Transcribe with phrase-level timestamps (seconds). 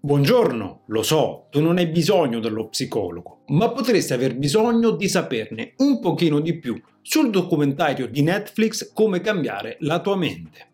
[0.00, 5.72] Buongiorno, lo so, tu non hai bisogno dello psicologo, ma potresti aver bisogno di saperne
[5.78, 10.68] un pochino di più sul documentario di Netflix Come cambiare la tua mente.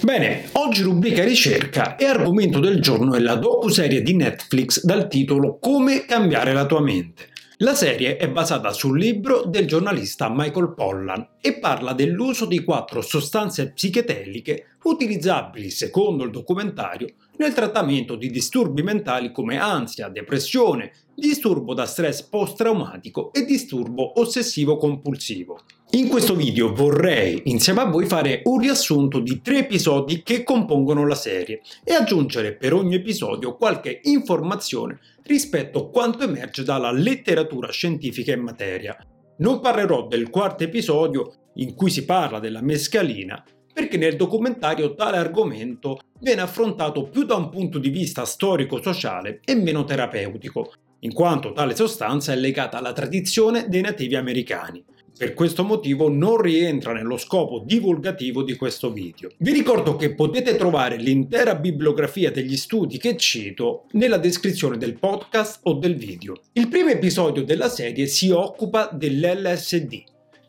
[0.00, 5.58] Bene, oggi rubrica ricerca e argomento del giorno è la docu-serie di Netflix dal titolo
[5.58, 7.30] Come cambiare la tua mente.
[7.62, 13.00] La serie è basata sul libro del giornalista Michael Pollan e parla dell'uso di quattro
[13.00, 21.74] sostanze psichedeliche utilizzabili, secondo il documentario, nel trattamento di disturbi mentali come ansia, depressione, disturbo
[21.74, 25.60] da stress post-traumatico e disturbo ossessivo-compulsivo.
[25.92, 31.06] In questo video vorrei insieme a voi fare un riassunto di tre episodi che compongono
[31.06, 37.70] la serie e aggiungere per ogni episodio qualche informazione rispetto a quanto emerge dalla letteratura
[37.70, 38.96] scientifica in materia.
[39.38, 43.42] Non parlerò del quarto episodio in cui si parla della mescalina
[43.78, 49.54] perché nel documentario tale argomento viene affrontato più da un punto di vista storico-sociale e
[49.54, 54.82] meno terapeutico, in quanto tale sostanza è legata alla tradizione dei nativi americani.
[55.16, 59.30] Per questo motivo non rientra nello scopo divulgativo di questo video.
[59.38, 65.60] Vi ricordo che potete trovare l'intera bibliografia degli studi che cito nella descrizione del podcast
[65.62, 66.34] o del video.
[66.54, 70.02] Il primo episodio della serie si occupa dell'LSD,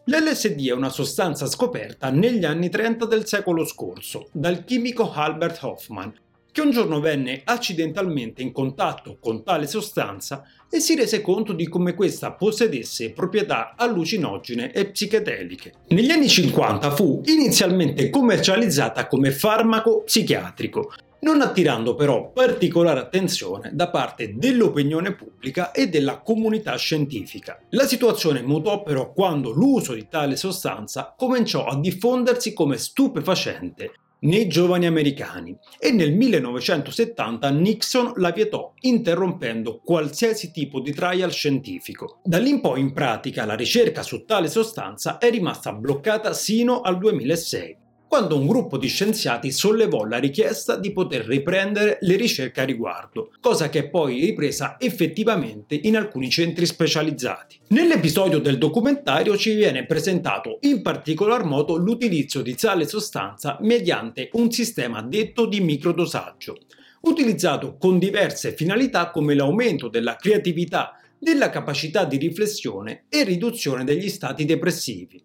[0.10, 6.12] L'LSD è una sostanza scoperta negli anni 30 del secolo scorso dal chimico Albert Hoffman,
[6.52, 11.68] che un giorno venne accidentalmente in contatto con tale sostanza e si rese conto di
[11.68, 15.74] come questa possedesse proprietà allucinogene e psichedeliche.
[15.90, 23.90] Negli anni 50 fu inizialmente commercializzata come farmaco psichiatrico, non attirando però particolare attenzione da
[23.90, 27.60] parte dell'opinione pubblica e della comunità scientifica.
[27.70, 34.48] La situazione mutò però quando l'uso di tale sostanza cominciò a diffondersi come stupefacente nei
[34.48, 42.20] giovani americani e nel 1970 Nixon la vietò interrompendo qualsiasi tipo di trial scientifico.
[42.24, 46.82] Da lì in poi in pratica la ricerca su tale sostanza è rimasta bloccata sino
[46.82, 52.60] al 2006 quando un gruppo di scienziati sollevò la richiesta di poter riprendere le ricerche
[52.60, 57.60] a riguardo, cosa che è poi ripresa effettivamente in alcuni centri specializzati.
[57.68, 64.52] Nell'episodio del documentario ci viene presentato in particolar modo l'utilizzo di tale sostanza mediante un
[64.52, 66.58] sistema detto di microdosaggio,
[67.02, 74.10] utilizzato con diverse finalità come l'aumento della creatività, della capacità di riflessione e riduzione degli
[74.10, 75.22] stati depressivi.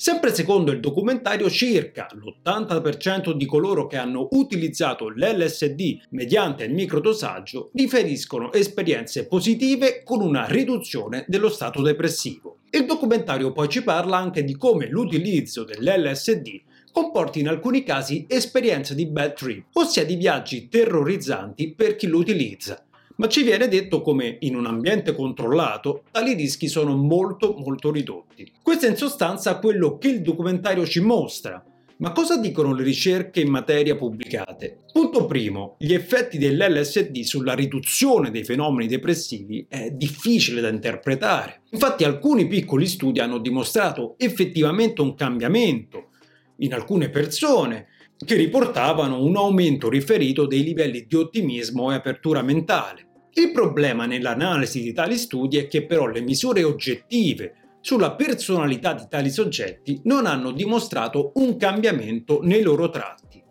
[0.00, 7.70] Sempre secondo il documentario, circa l'80% di coloro che hanno utilizzato l'LSD mediante il microdosaggio
[7.74, 12.58] riferiscono esperienze positive con una riduzione dello stato depressivo.
[12.70, 16.60] Il documentario poi ci parla anche di come l'utilizzo dell'LSD
[16.92, 22.18] comporti in alcuni casi esperienze di bad trip, ossia di viaggi terrorizzanti per chi lo
[22.18, 22.84] utilizza,
[23.18, 28.50] ma ci viene detto come in un ambiente controllato tali rischi sono molto molto ridotti.
[28.62, 31.62] Questo è in sostanza quello che il documentario ci mostra.
[31.98, 34.84] Ma cosa dicono le ricerche in materia pubblicate?
[34.92, 41.62] Punto primo, gli effetti dell'LSD sulla riduzione dei fenomeni depressivi è difficile da interpretare.
[41.70, 46.10] Infatti alcuni piccoli studi hanno dimostrato effettivamente un cambiamento
[46.58, 47.88] in alcune persone
[48.24, 53.07] che riportavano un aumento riferito dei livelli di ottimismo e apertura mentale.
[53.34, 59.04] Il problema nell'analisi di tali studi è che però le misure oggettive sulla personalità di
[59.08, 63.42] tali soggetti non hanno dimostrato un cambiamento nei loro tratti,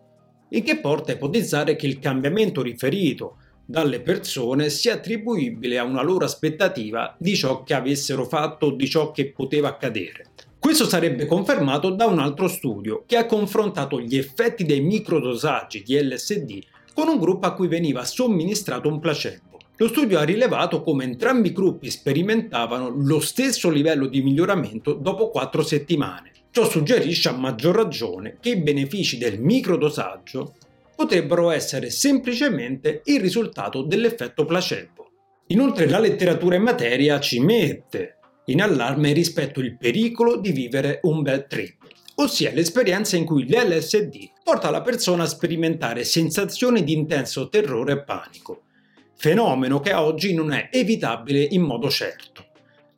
[0.49, 6.01] il che porta a ipotizzare che il cambiamento riferito dalle persone sia attribuibile a una
[6.01, 10.27] loro aspettativa di ciò che avessero fatto o di ciò che poteva accadere.
[10.59, 16.01] Questo sarebbe confermato da un altro studio che ha confrontato gli effetti dei microdosaggi di
[16.01, 16.59] LSD
[16.93, 19.46] con un gruppo a cui veniva somministrato un placebo.
[19.79, 25.29] Lo studio ha rilevato come entrambi i gruppi sperimentavano lo stesso livello di miglioramento dopo
[25.29, 26.31] 4 settimane.
[26.49, 30.55] Ciò suggerisce a maggior ragione che i benefici del microdosaggio
[30.95, 35.11] potrebbero essere semplicemente il risultato dell'effetto placebo.
[35.49, 41.21] Inoltre la letteratura in materia ci mette in allarme rispetto al pericolo di vivere un
[41.21, 41.85] bad trip,
[42.15, 48.03] ossia l'esperienza in cui l'LSD porta la persona a sperimentare sensazioni di intenso terrore e
[48.03, 48.63] panico,
[49.17, 52.45] fenomeno che oggi non è evitabile in modo certo.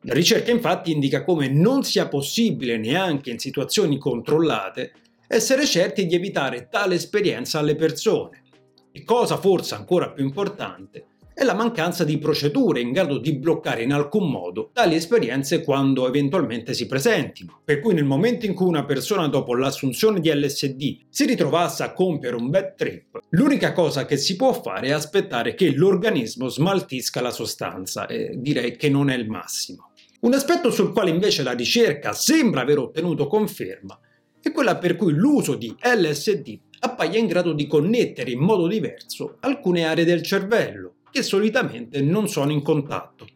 [0.01, 4.94] La ricerca infatti indica come non sia possibile neanche in situazioni controllate
[5.27, 8.44] essere certi di evitare tale esperienza alle persone.
[8.92, 11.06] E cosa forse ancora più importante
[11.39, 16.06] è la mancanza di procedure in grado di bloccare in alcun modo tali esperienze quando
[16.06, 17.62] eventualmente si presentino.
[17.63, 21.94] Per cui nel momento in cui una persona dopo l'assunzione di LSD si ritrovasse a
[21.94, 27.21] compiere un bad trip, l'unica cosa che si può fare è aspettare che l'organismo smaltisca
[27.21, 29.91] la sostanza e direi che non è il massimo.
[30.19, 33.97] Un aspetto sul quale invece la ricerca sembra aver ottenuto conferma
[34.41, 39.38] è quella per cui l'uso di LSD appaia in grado di connettere in modo diverso
[39.39, 43.28] alcune aree del cervello che solitamente non sono in contatto.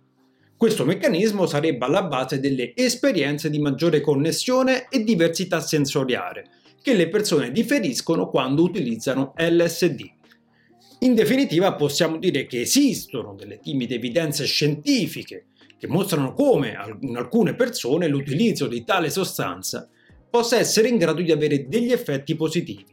[0.56, 6.50] Questo meccanismo sarebbe alla base delle esperienze di maggiore connessione e diversità sensoriale
[6.82, 10.02] che le persone differiscono quando utilizzano LSD.
[11.00, 15.48] In definitiva possiamo dire che esistono delle timide evidenze scientifiche
[15.78, 19.90] che mostrano come in alcune persone l'utilizzo di tale sostanza
[20.30, 22.86] possa essere in grado di avere degli effetti positivi.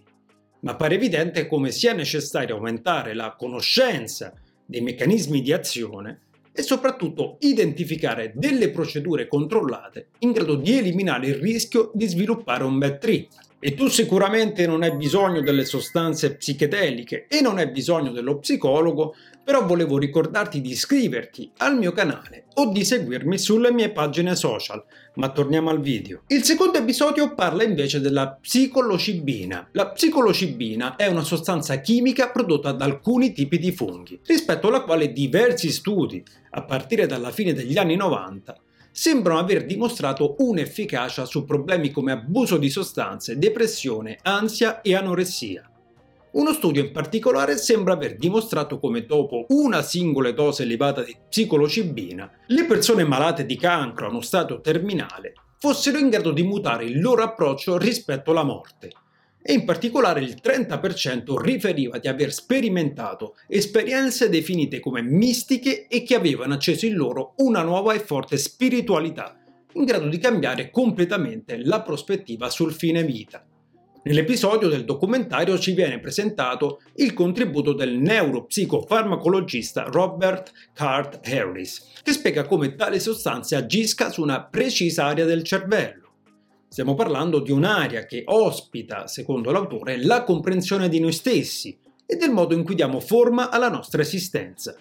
[0.63, 4.35] Ma pare evidente come sia necessario aumentare la conoscenza
[4.71, 6.21] dei meccanismi di azione
[6.53, 12.79] e soprattutto identificare delle procedure controllate in grado di eliminare il rischio di sviluppare un
[12.79, 13.29] bad trip.
[13.59, 19.15] E tu sicuramente non hai bisogno delle sostanze psichedeliche e non hai bisogno dello psicologo,
[19.45, 24.85] però volevo ricordarti di iscriverti al mio canale o di seguirmi sulle mie pagine social.
[25.15, 26.23] Ma torniamo al video.
[26.29, 29.69] Il secondo episodio parla invece della psicolocibina.
[29.73, 35.13] La psicolocibina è una sostanza chimica prodotta da alcuni tipi di funghi, rispetto alla quale
[35.13, 38.57] diversi studi, a partire dalla fine degli anni 90,
[38.93, 45.70] sembrano aver dimostrato un'efficacia su problemi come abuso di sostanze, depressione, ansia e anoressia.
[46.33, 52.31] Uno studio in particolare sembra aver dimostrato come dopo una singola dose elevata di psicolocibina,
[52.47, 57.01] le persone malate di cancro a uno stato terminale fossero in grado di mutare il
[57.01, 58.93] loro approccio rispetto alla morte,
[59.43, 66.15] e in particolare il 30% riferiva di aver sperimentato esperienze definite come mistiche e che
[66.15, 69.37] avevano acceso in loro una nuova e forte spiritualità,
[69.73, 73.45] in grado di cambiare completamente la prospettiva sul fine vita.
[74.03, 82.47] Nell'episodio del documentario ci viene presentato il contributo del neuropsicofarmacologista Robert Cart Harris, che spiega
[82.47, 86.01] come tale sostanza agisca su una precisa area del cervello
[86.71, 91.77] Stiamo parlando di un'area che ospita, secondo l'autore, la comprensione di noi stessi
[92.07, 94.77] e del modo in cui diamo forma alla nostra esistenza.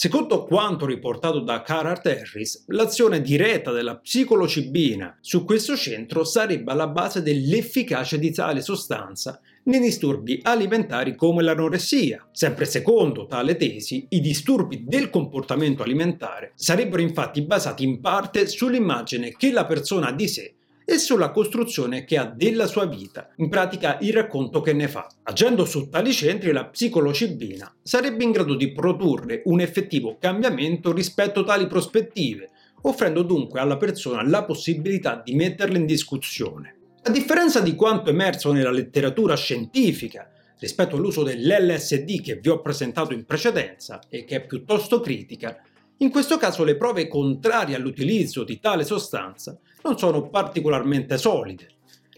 [0.00, 6.86] Secondo quanto riportato da Carhart Harris, l'azione diretta della psicolocibina su questo centro sarebbe alla
[6.86, 12.24] base dell'efficacia di tale sostanza nei disturbi alimentari come l'anoressia.
[12.30, 19.34] Sempre secondo tale tesi, i disturbi del comportamento alimentare sarebbero infatti basati in parte sull'immagine
[19.36, 20.57] che la persona ha di sé
[20.90, 25.06] e sulla costruzione che ha della sua vita, in pratica il racconto che ne fa.
[25.24, 31.40] Agendo su tali centri la psicolocibina sarebbe in grado di produrre un effettivo cambiamento rispetto
[31.40, 32.48] a tali prospettive,
[32.84, 36.76] offrendo dunque alla persona la possibilità di metterle in discussione.
[37.02, 43.12] A differenza di quanto emerso nella letteratura scientifica rispetto all'uso dell'LSD che vi ho presentato
[43.12, 45.62] in precedenza e che è piuttosto critica,
[46.00, 51.68] in questo caso le prove contrarie all'utilizzo di tale sostanza non sono particolarmente solide.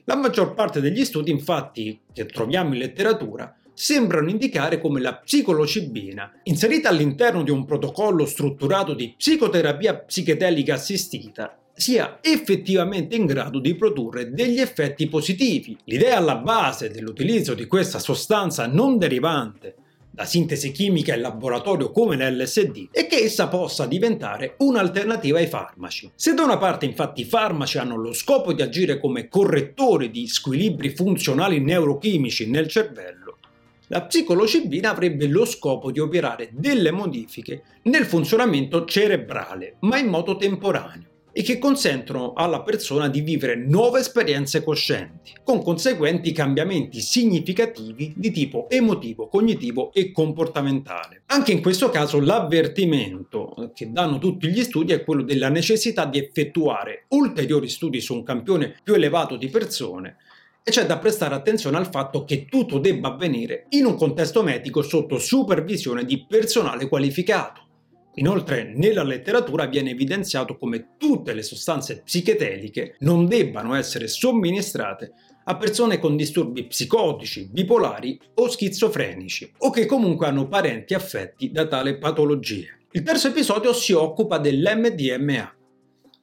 [0.04, 6.40] La maggior parte degli studi, infatti, che troviamo in letteratura, sembrano indicare come la psicolocibina,
[6.42, 13.74] inserita all'interno di un protocollo strutturato di psicoterapia psichedelica assistita, sia effettivamente in grado di
[13.76, 15.78] produrre degli effetti positivi.
[15.84, 19.76] L'idea alla base dell'utilizzo di questa sostanza non derivante
[20.20, 26.10] la sintesi chimica in laboratorio come l'LSD e che essa possa diventare un'alternativa ai farmaci.
[26.14, 30.28] Se da una parte infatti i farmaci hanno lo scopo di agire come correttori di
[30.28, 33.38] squilibri funzionali neurochimici nel cervello,
[33.86, 40.36] la psicolocibina avrebbe lo scopo di operare delle modifiche nel funzionamento cerebrale, ma in modo
[40.36, 48.12] temporaneo e che consentono alla persona di vivere nuove esperienze coscienti, con conseguenti cambiamenti significativi
[48.16, 51.22] di tipo emotivo, cognitivo e comportamentale.
[51.26, 56.18] Anche in questo caso l'avvertimento che danno tutti gli studi è quello della necessità di
[56.18, 60.16] effettuare ulteriori studi su un campione più elevato di persone
[60.62, 64.82] e c'è da prestare attenzione al fatto che tutto debba avvenire in un contesto medico
[64.82, 67.69] sotto supervisione di personale qualificato.
[68.14, 75.12] Inoltre, nella letteratura viene evidenziato come tutte le sostanze psichedeliche non debbano essere somministrate
[75.44, 81.66] a persone con disturbi psicotici, bipolari o schizofrenici, o che comunque hanno parenti affetti da
[81.66, 82.76] tale patologia.
[82.90, 85.54] Il terzo episodio si occupa dell'MDMA.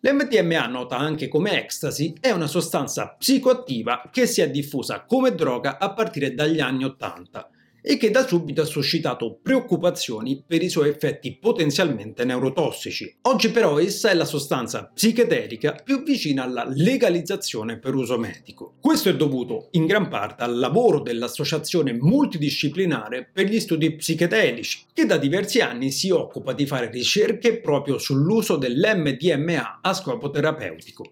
[0.02, 5.80] L'MDMA, nota anche come ecstasy, è una sostanza psicoattiva che si è diffusa come droga
[5.80, 7.50] a partire dagli anni 80
[7.90, 13.20] e che da subito ha suscitato preoccupazioni per i suoi effetti potenzialmente neurotossici.
[13.22, 18.74] Oggi però essa è la sostanza psichedelica più vicina alla legalizzazione per uso medico.
[18.82, 25.06] Questo è dovuto in gran parte al lavoro dell'Associazione Multidisciplinare per gli Studi Psichedelici, che
[25.06, 31.06] da diversi anni si occupa di fare ricerche proprio sull'uso dell'MDMA a scopo terapeutico.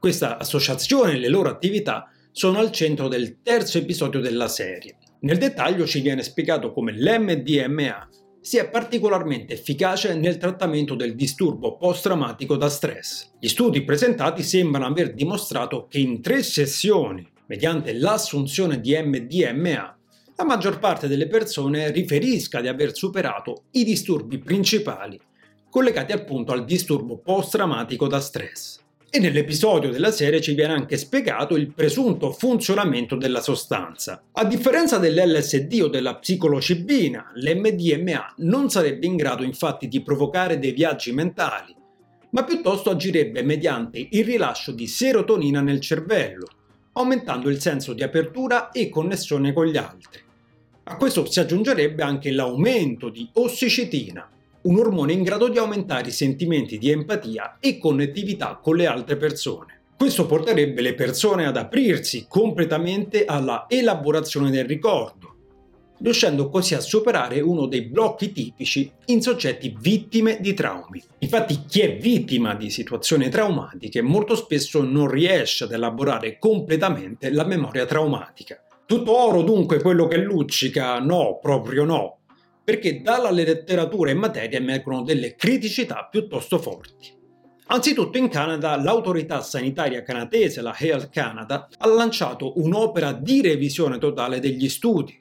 [0.00, 4.96] Questa associazione e le loro attività sono al centro del terzo episodio della serie.
[5.22, 8.08] Nel dettaglio ci viene spiegato come l'MDMA
[8.40, 13.32] sia particolarmente efficace nel trattamento del disturbo post-traumatico da stress.
[13.38, 19.98] Gli studi presentati sembrano aver dimostrato che in tre sessioni, mediante l'assunzione di MDMA,
[20.36, 25.20] la maggior parte delle persone riferisca di aver superato i disturbi principali
[25.68, 28.80] collegati appunto al disturbo post-traumatico da stress.
[29.12, 34.22] E nell'episodio della serie ci viene anche spiegato il presunto funzionamento della sostanza.
[34.30, 40.70] A differenza dell'LSD o della psicolocibina, l'MDMA non sarebbe in grado infatti di provocare dei
[40.70, 41.74] viaggi mentali,
[42.30, 46.46] ma piuttosto agirebbe mediante il rilascio di serotonina nel cervello,
[46.92, 50.20] aumentando il senso di apertura e connessione con gli altri.
[50.84, 54.30] A questo si aggiungerebbe anche l'aumento di ossicitina,
[54.62, 59.16] un ormone in grado di aumentare i sentimenti di empatia e connettività con le altre
[59.16, 59.78] persone.
[59.96, 65.34] Questo porterebbe le persone ad aprirsi completamente alla elaborazione del ricordo,
[65.98, 71.02] riuscendo così a superare uno dei blocchi tipici in soggetti vittime di traumi.
[71.18, 77.44] Infatti chi è vittima di situazioni traumatiche molto spesso non riesce ad elaborare completamente la
[77.44, 78.62] memoria traumatica.
[78.86, 80.98] Tutto oro dunque quello che luccica?
[80.98, 82.19] No, proprio no
[82.62, 87.18] perché dalla letteratura in materia emergono delle criticità piuttosto forti.
[87.72, 94.40] Anzitutto in Canada l'autorità sanitaria canadese, la Health Canada, ha lanciato un'opera di revisione totale
[94.40, 95.16] degli studi,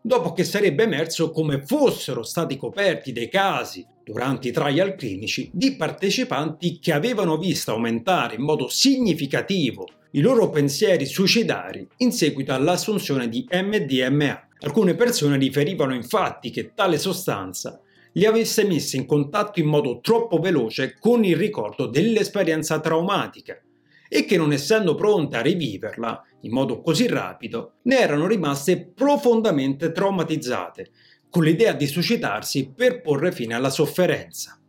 [0.00, 5.76] dopo che sarebbe emerso come fossero stati coperti dei casi durante i trial clinici di
[5.76, 13.28] partecipanti che avevano visto aumentare in modo significativo i loro pensieri suicidari in seguito all'assunzione
[13.28, 14.48] di MDMA.
[14.62, 17.80] Alcune persone riferivano infatti che tale sostanza
[18.12, 23.60] li avesse messi in contatto in modo troppo veloce con il ricordo dell'esperienza traumatica
[24.08, 29.90] e che non essendo pronte a riviverla in modo così rapido, ne erano rimaste profondamente
[29.90, 30.90] traumatizzate,
[31.28, 34.60] con l'idea di suicidarsi per porre fine alla sofferenza.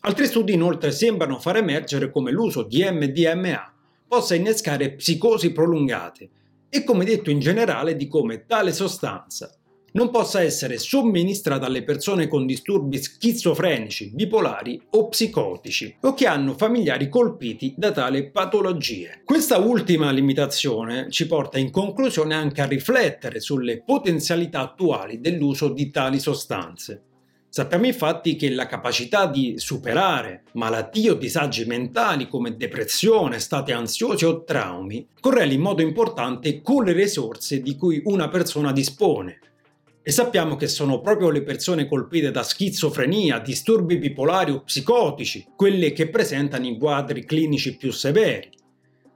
[0.00, 3.72] Altri studi inoltre sembrano far emergere come l'uso di MDMA
[4.08, 6.30] possa innescare psicosi prolungate
[6.68, 9.52] e come detto in generale di come tale sostanza
[9.92, 16.54] non possa essere somministrata alle persone con disturbi schizofrenici, bipolari o psicotici o che hanno
[16.54, 19.22] familiari colpiti da tale patologie.
[19.24, 25.90] Questa ultima limitazione ci porta in conclusione anche a riflettere sulle potenzialità attuali dell'uso di
[25.90, 27.02] tali sostanze.
[27.58, 34.24] Sappiamo infatti che la capacità di superare malattie o disagi mentali come depressione, stati ansiosi
[34.24, 39.40] o traumi correla in modo importante con le risorse di cui una persona dispone.
[40.04, 45.90] E sappiamo che sono proprio le persone colpite da schizofrenia, disturbi bipolari o psicotici quelle
[45.90, 48.50] che presentano i quadri clinici più severi.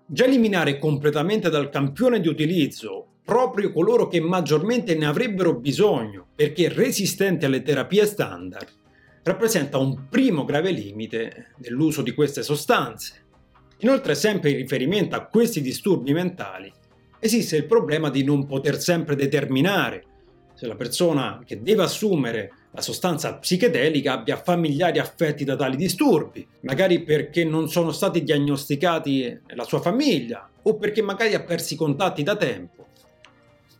[0.04, 6.68] Già eliminare completamente dal campione di utilizzo proprio coloro che maggiormente ne avrebbero bisogno perché
[6.68, 8.68] resistenti alle terapie standard,
[9.22, 13.20] rappresenta un primo grave limite dell'uso di queste sostanze.
[13.78, 16.72] Inoltre, sempre in riferimento a questi disturbi mentali,
[17.18, 20.04] esiste il problema di non poter sempre determinare
[20.54, 26.46] se la persona che deve assumere la sostanza psichedelica abbia familiari affetti da tali disturbi,
[26.60, 31.76] magari perché non sono stati diagnosticati nella sua famiglia o perché magari ha persi i
[31.76, 32.81] contatti da tempo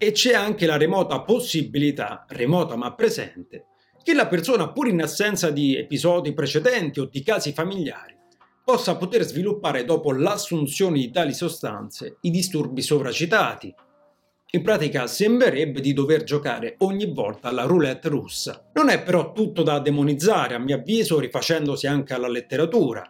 [0.02, 3.66] e c'è anche la remota possibilità, remota ma presente,
[4.02, 8.16] che la persona, pur in assenza di episodi precedenti o di casi familiari,
[8.64, 13.72] possa poter sviluppare dopo l'assunzione di tali sostanze i disturbi sovracitati.
[14.54, 18.70] In pratica sembrerebbe di dover giocare ogni volta alla roulette russa.
[18.72, 23.08] Non è però tutto da demonizzare, a mio avviso, rifacendosi anche alla letteratura.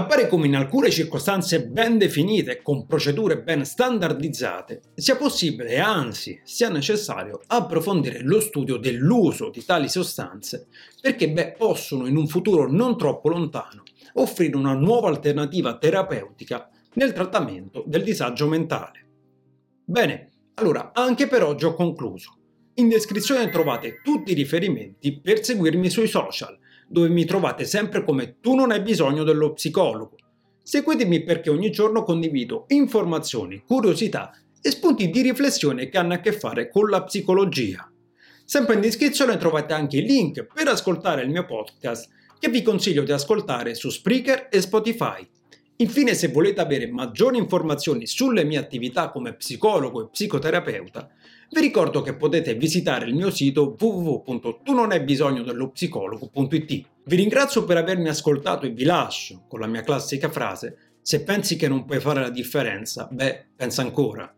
[0.00, 6.70] Appare come in alcune circostanze ben definite con procedure ben standardizzate sia possibile anzi sia
[6.70, 10.68] necessario approfondire lo studio dell'uso di tali sostanze
[11.02, 13.82] perché beh, possono in un futuro non troppo lontano
[14.14, 19.06] offrire una nuova alternativa terapeutica nel trattamento del disagio mentale.
[19.84, 22.38] Bene, allora anche per oggi ho concluso.
[22.76, 26.58] In descrizione trovate tutti i riferimenti per seguirmi sui social
[26.92, 30.16] dove mi trovate sempre come tu non hai bisogno dello psicologo.
[30.60, 36.32] Seguitemi perché ogni giorno condivido informazioni, curiosità e spunti di riflessione che hanno a che
[36.32, 37.88] fare con la psicologia.
[38.44, 43.04] Sempre in descrizione trovate anche il link per ascoltare il mio podcast che vi consiglio
[43.04, 45.28] di ascoltare su Spreaker e Spotify.
[45.80, 51.08] Infine, se volete avere maggiori informazioni sulle mie attività come psicologo e psicoterapeuta,
[51.52, 55.02] vi ricordo che potete visitare il mio sito www.tunonhai
[57.02, 61.56] Vi ringrazio per avermi ascoltato e vi lascio con la mia classica frase: se pensi
[61.56, 64.36] che non puoi fare la differenza, beh, pensa ancora.